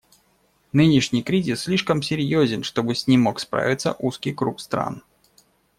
[0.71, 5.03] Нынешний кризис слишком серьезен, чтобы с ним мог справиться узкий круг стран.